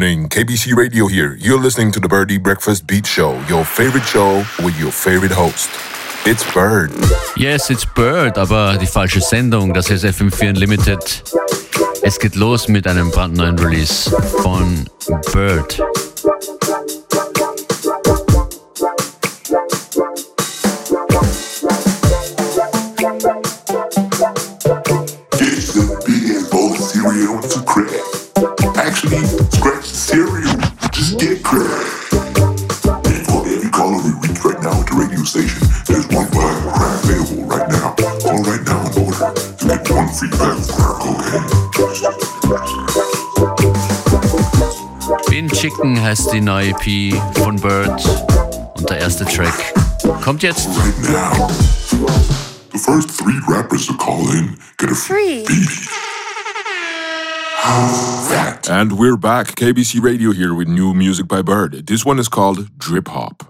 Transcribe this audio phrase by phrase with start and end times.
[0.00, 0.30] morning.
[0.30, 1.36] KBC Radio here.
[1.38, 5.68] You're listening to the Birdie Breakfast Beat Show, your favorite show with your favorite host.
[6.24, 6.90] It's Bird.
[7.36, 9.74] Yes, it's Bird, aber die falsche Sendung.
[9.74, 11.22] Das ist FM4 Unlimited.
[12.00, 14.10] Es geht los mit einem brandneuen Release
[14.42, 14.88] von
[15.34, 15.82] Bird.
[46.10, 48.04] Heißt die neue EP von Bird
[48.76, 49.54] und der erste Track
[50.24, 50.66] kommt jetzt.
[50.66, 51.46] Right now,
[52.72, 55.88] the first three rappers to call in get a free beat.
[58.68, 61.86] And we're back, KBC Radio here with new music by Bird.
[61.86, 63.44] This one is called Drip Hop.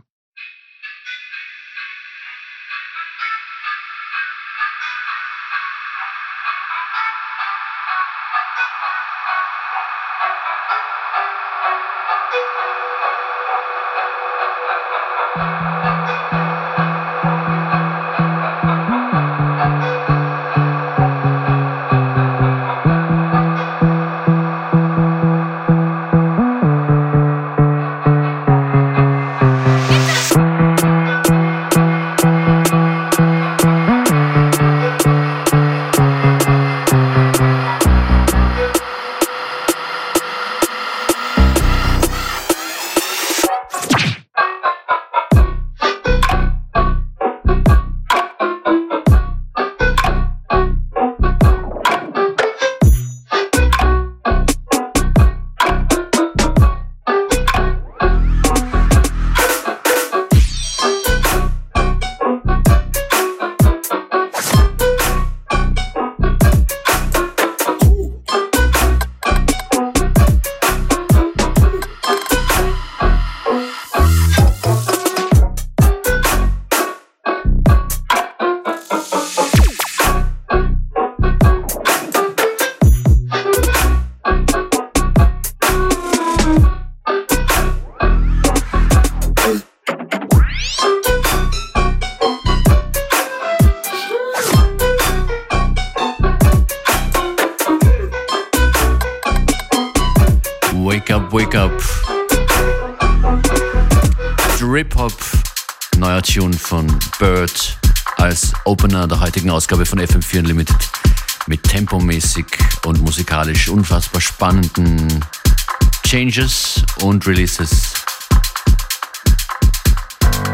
[116.11, 117.95] Changes und Releases.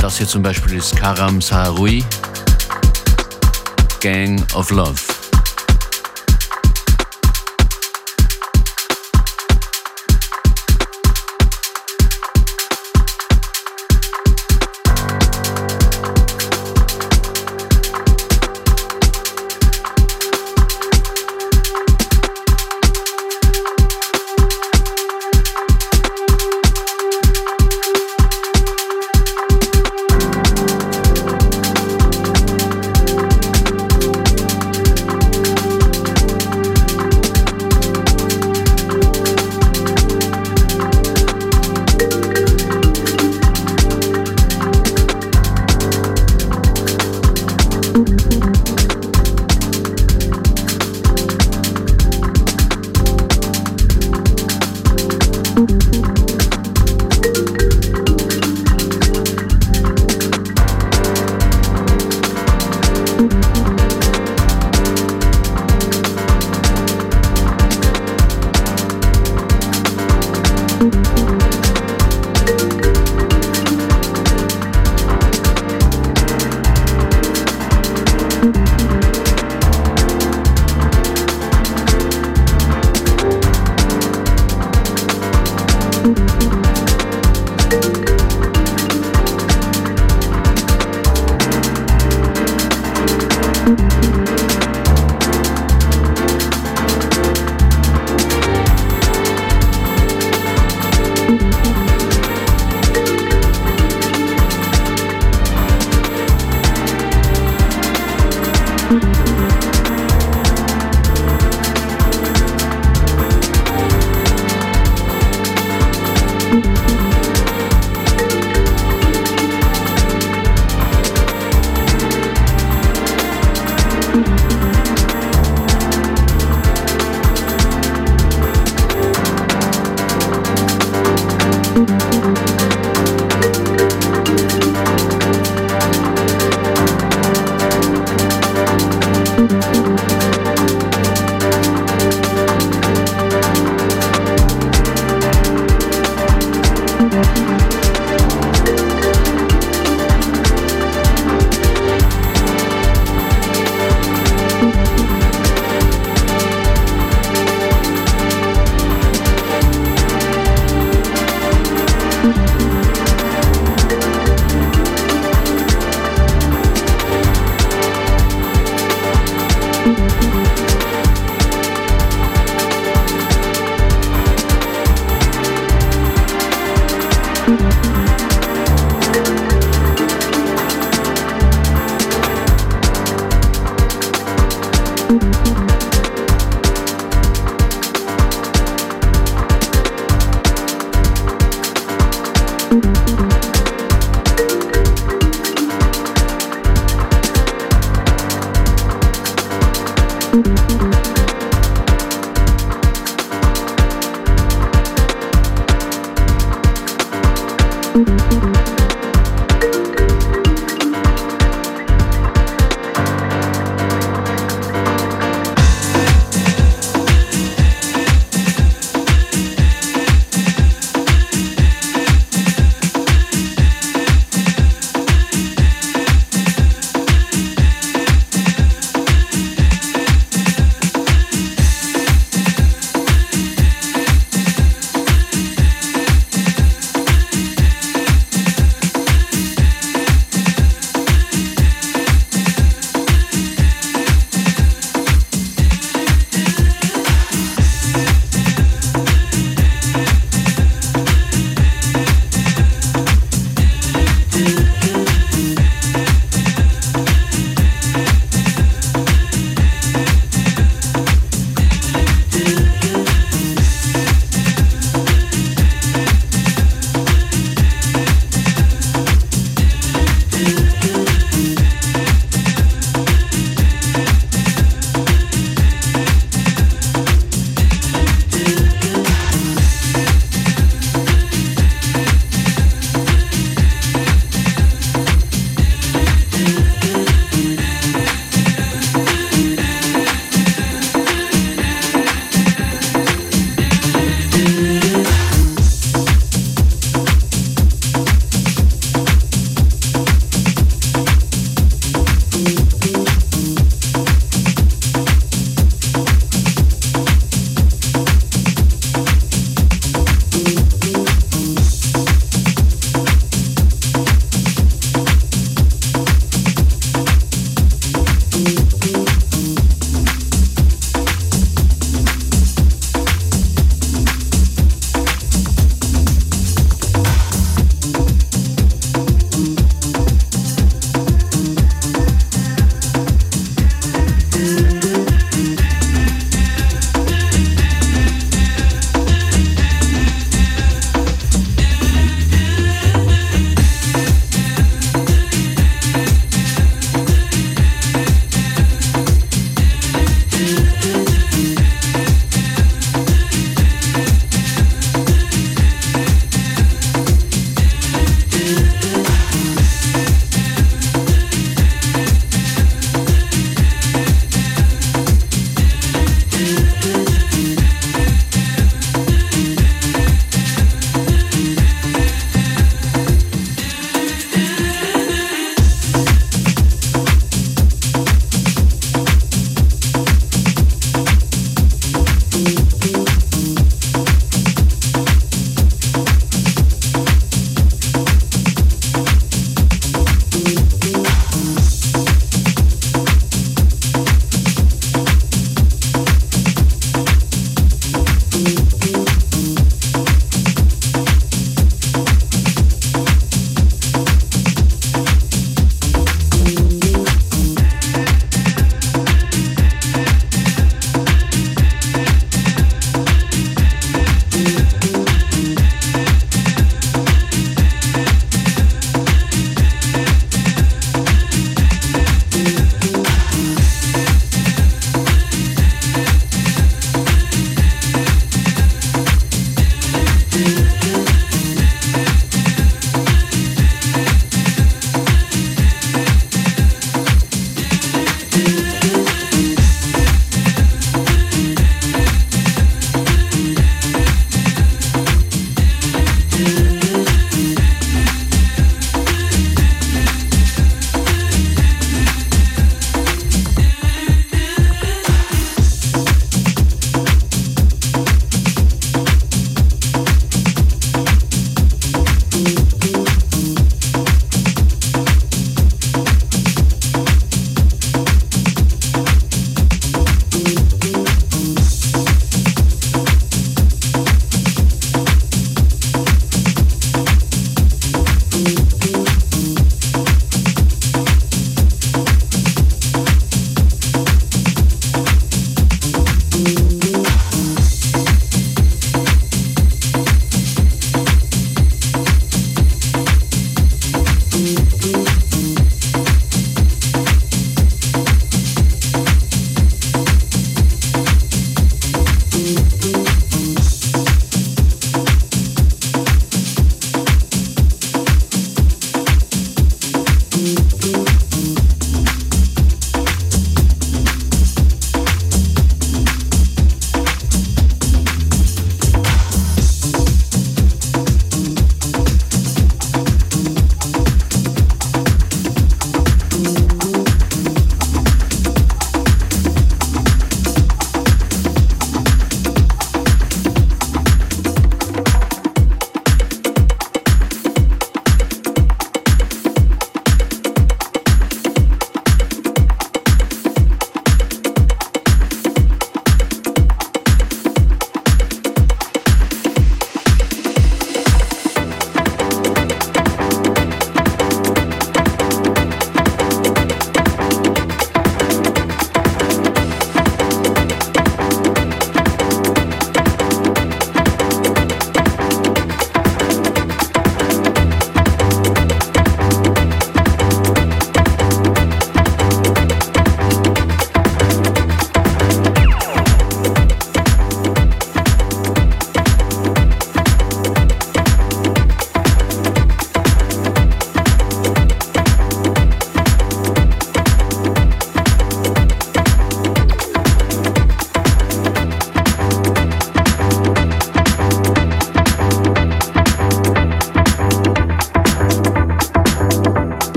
[0.00, 2.04] Das hier zum Beispiel ist Karam Saharui,
[3.98, 5.09] Gang of Love.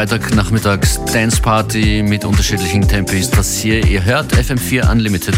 [0.00, 3.28] Freitagnachmittags Dance Party mit unterschiedlichen Tempis.
[3.28, 5.36] Das hier, ihr hört FM4 Unlimited.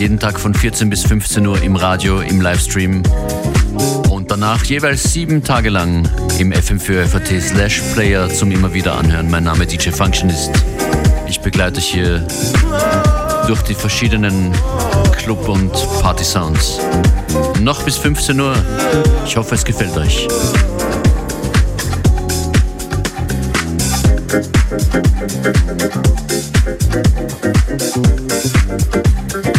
[0.00, 3.04] Jeden Tag von 14 bis 15 Uhr im Radio, im Livestream.
[4.10, 6.08] Und danach jeweils sieben Tage lang
[6.40, 9.30] im FM4 FAT Slash Player zum immer wieder anhören.
[9.30, 10.50] Mein Name DJ Functionist.
[11.28, 12.26] Ich begleite euch hier
[13.46, 14.50] durch die verschiedenen
[15.16, 16.80] Club- und Party-Sounds.
[17.60, 18.56] Noch bis 15 Uhr.
[19.24, 20.26] Ich hoffe, es gefällt euch.
[24.72, 25.06] Thank
[29.46, 29.51] you.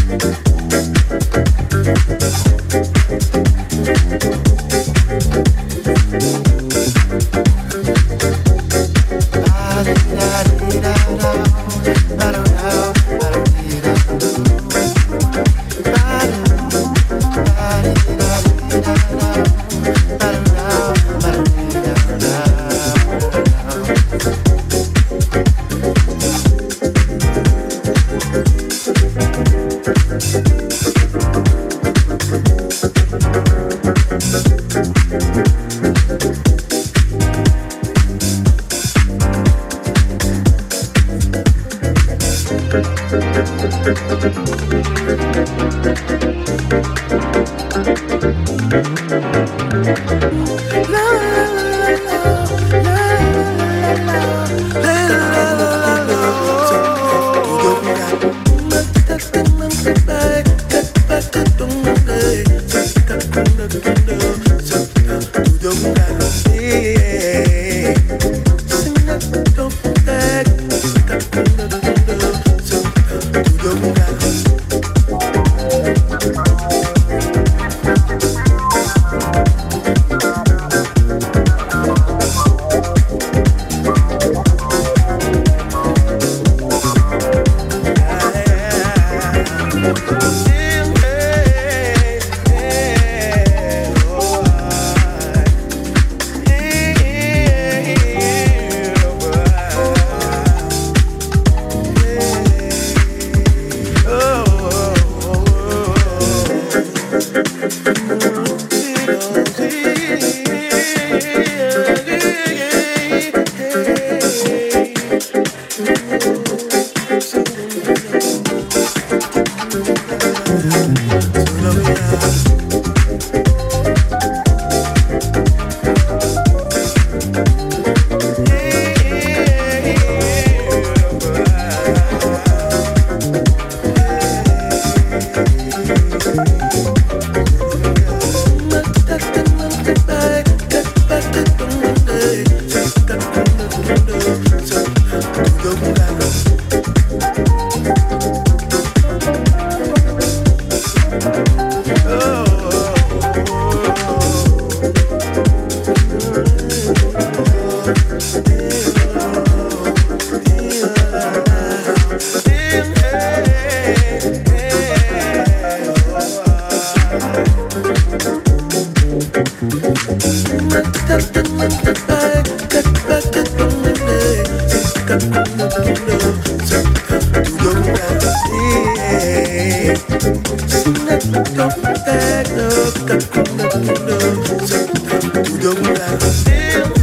[185.64, 187.03] Do the right.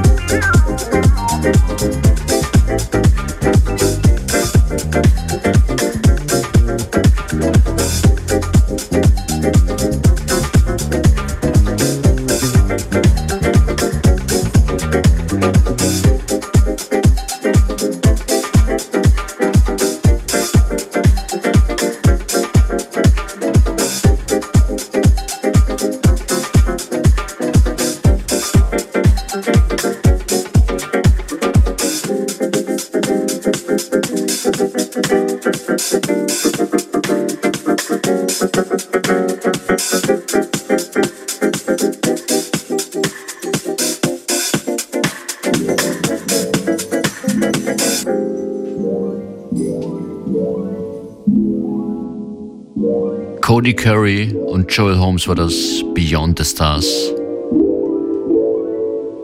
[53.71, 57.13] Cody Curry und Joel Holmes war das Beyond the Stars.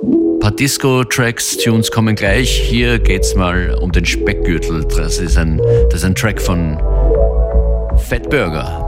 [0.04, 2.50] Ein paar Disco-Tracks, Tunes kommen gleich.
[2.50, 4.86] Hier geht's mal um den Speckgürtel.
[4.86, 5.58] Das ist ein,
[5.90, 6.78] das ist ein Track von
[8.08, 8.87] Fat Burger.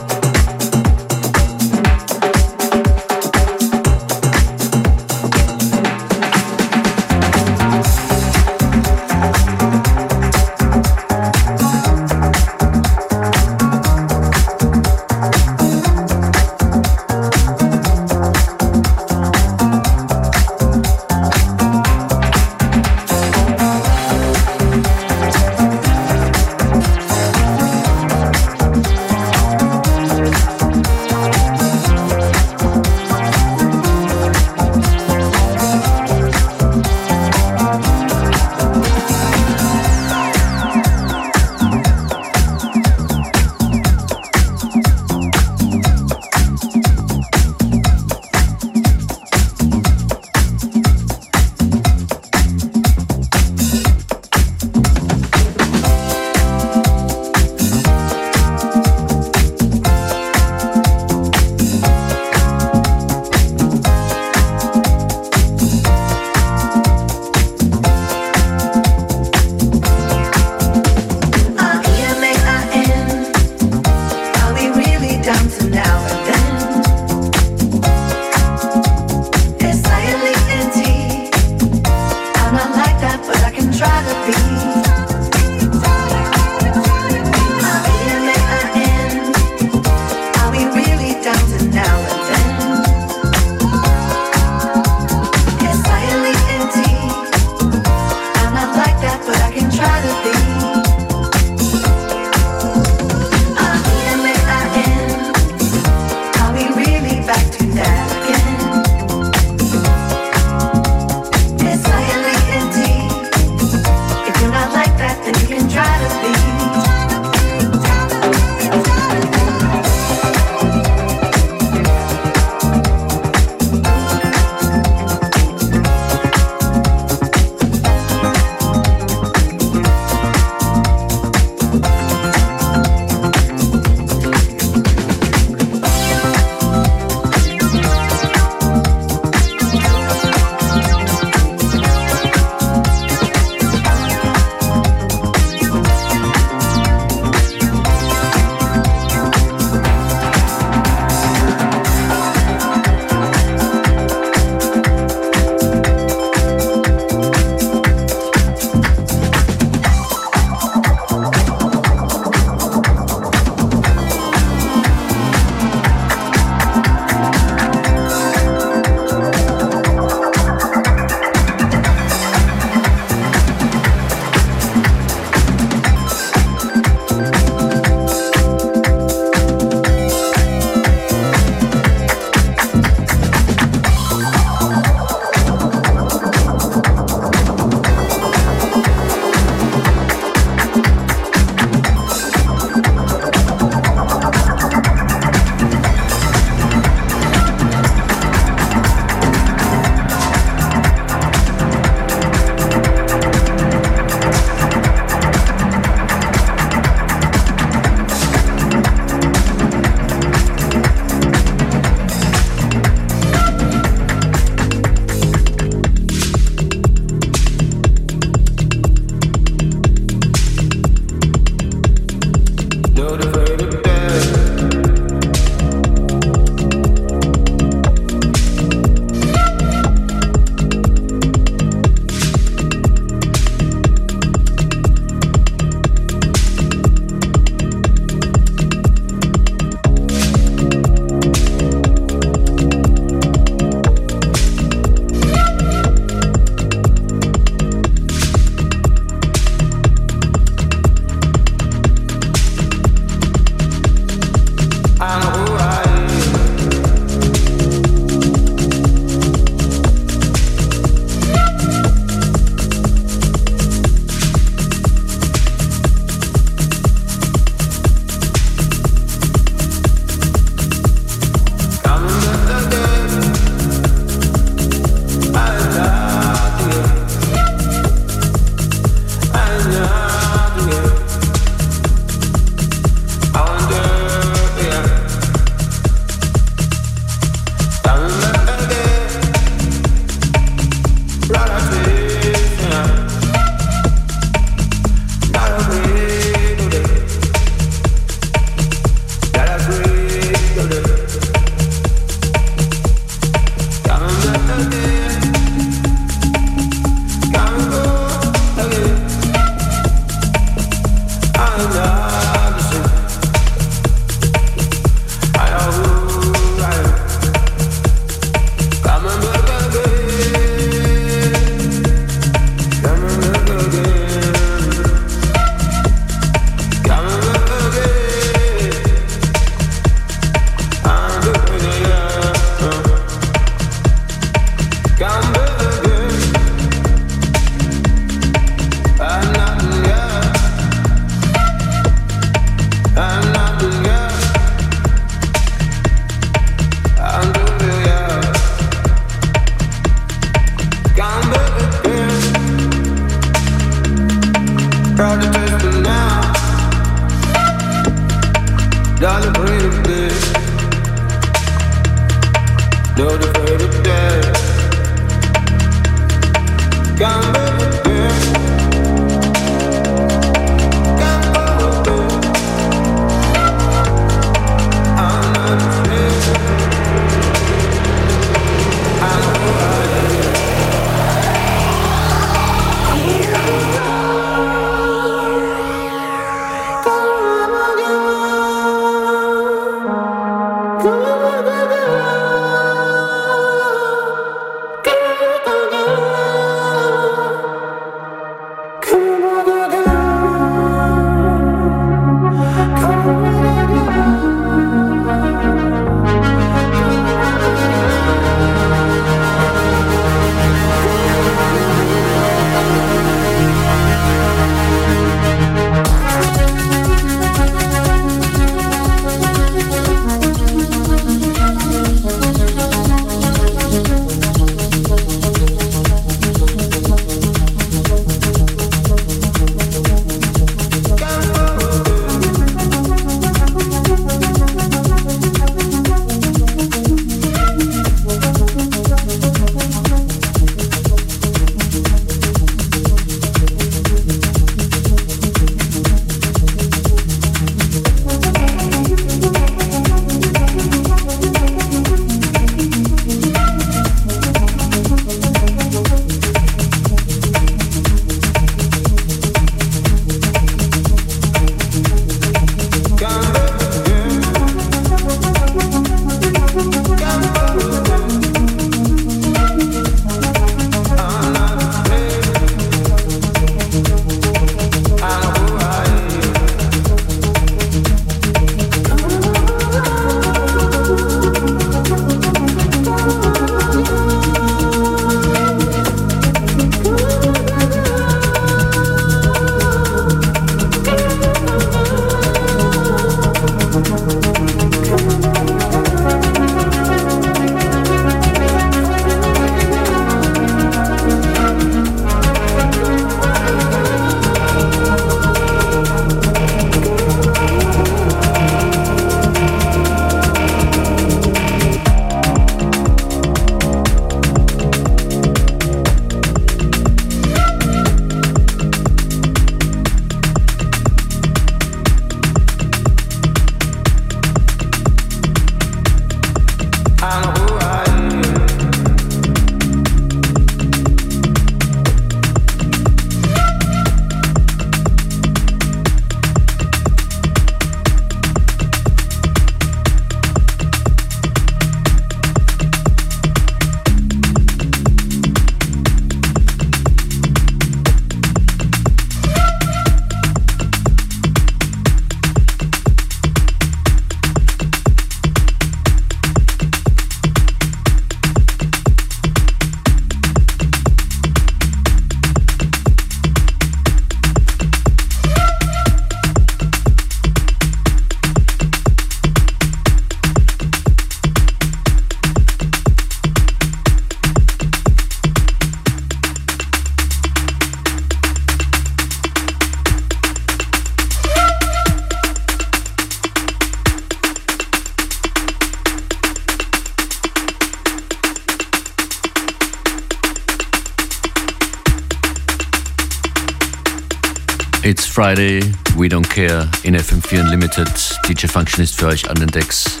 [595.18, 595.60] Friday,
[595.96, 597.88] We Don't Care in FM4 Unlimited.
[598.28, 600.00] DJ Function ist für euch an den Decks.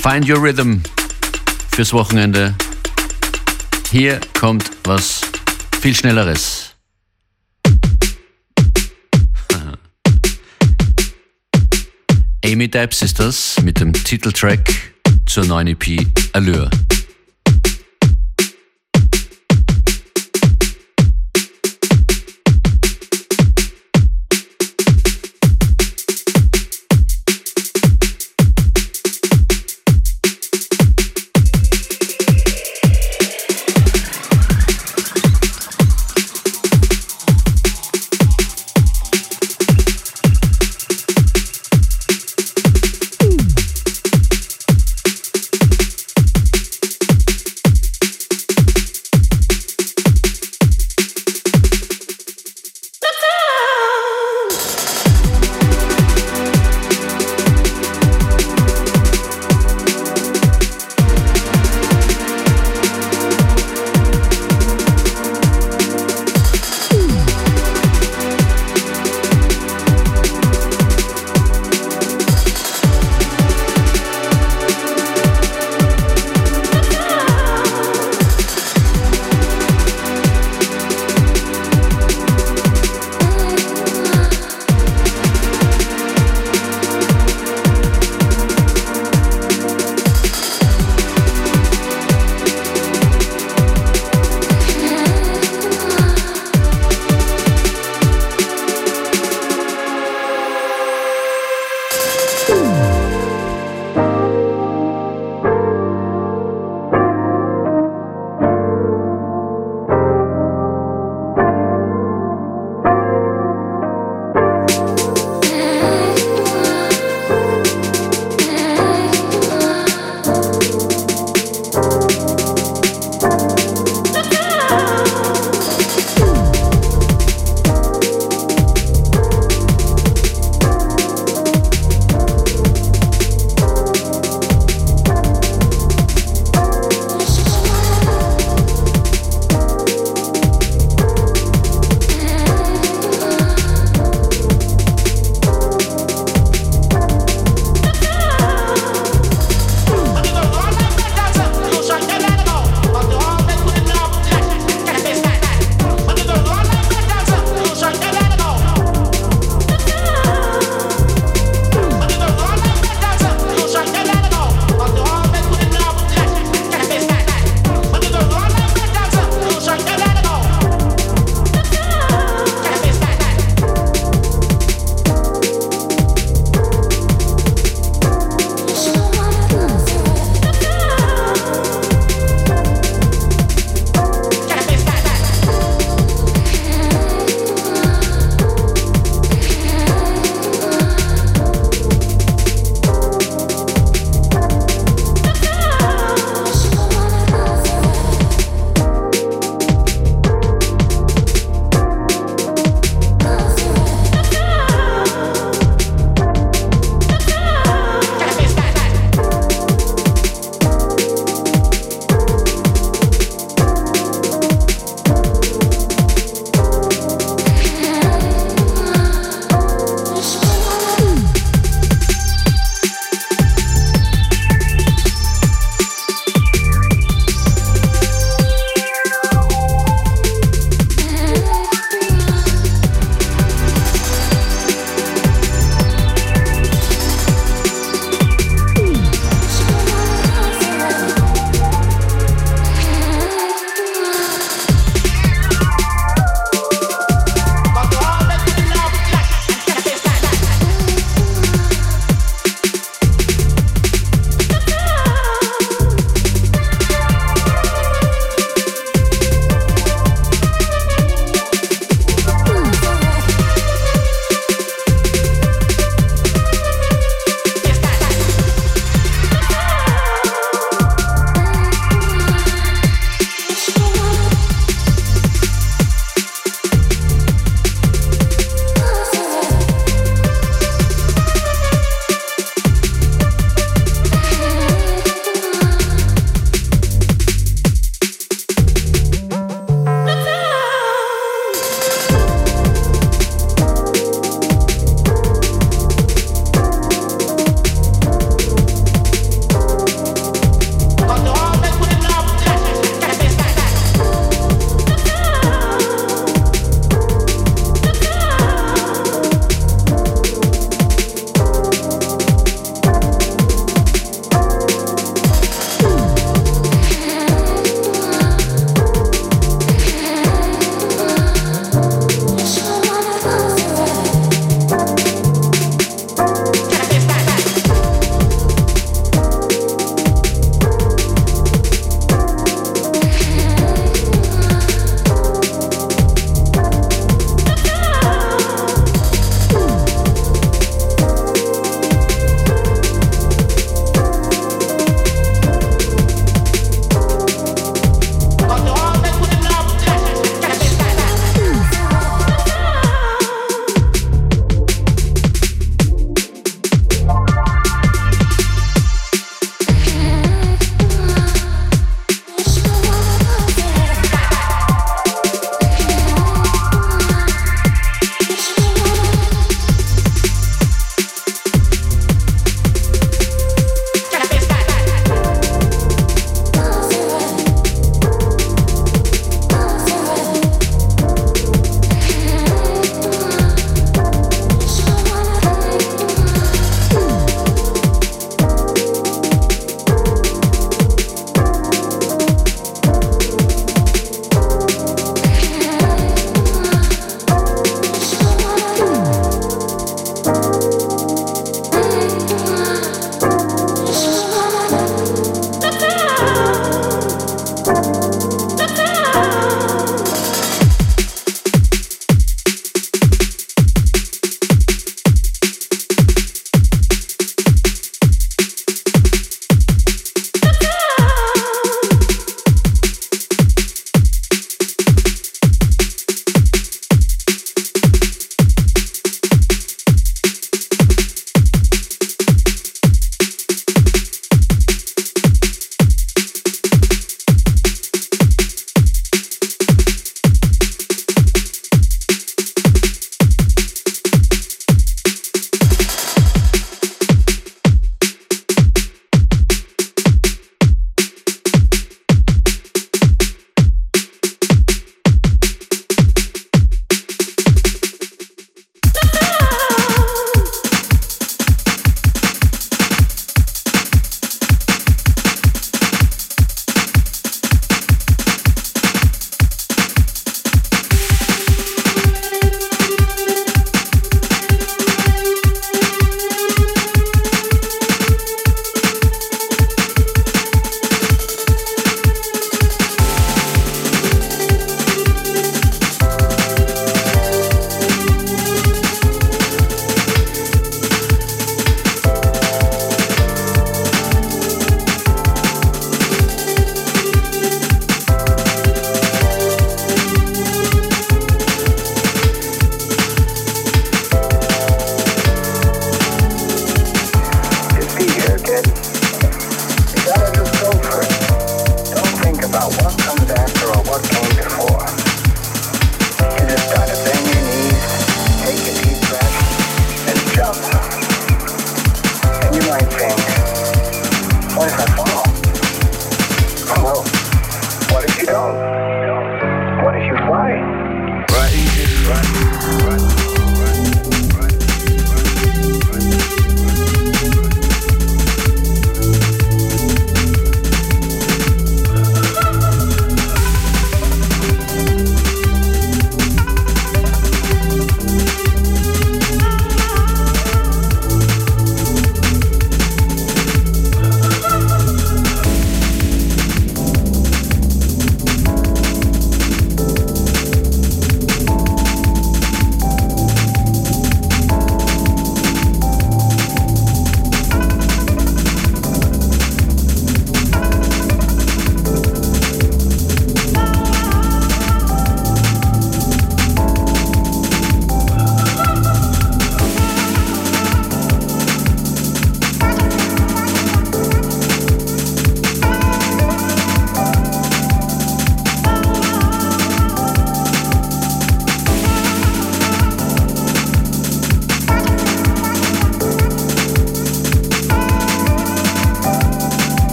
[0.00, 0.78] Find Your Rhythm
[1.72, 2.54] fürs Wochenende.
[3.90, 5.20] Hier kommt was
[5.82, 6.74] viel Schnelleres.
[12.46, 14.70] Amy Debs ist das mit dem Titeltrack
[15.26, 16.70] zur neuen EP Allure.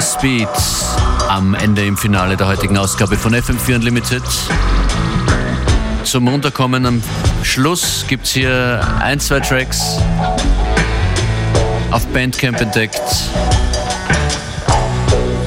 [0.00, 0.48] Speed
[1.28, 4.22] am Ende im Finale der heutigen Ausgabe von FM4 Unlimited.
[6.04, 7.02] Zum Runterkommen am
[7.42, 9.96] Schluss gibt es hier ein, zwei Tracks
[11.90, 13.00] auf Bandcamp entdeckt.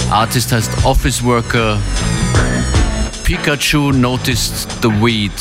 [0.10, 1.78] Artist heißt Office Worker.
[3.24, 5.32] Pikachu Noticed the Weed.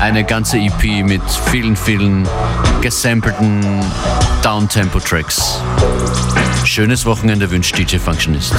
[0.00, 2.26] Eine ganze EP mit vielen, vielen
[2.80, 3.60] gesampelten
[4.42, 5.60] Downtempo-Tracks.
[6.64, 8.54] Schönes Wochenende wünscht DJ Functionist.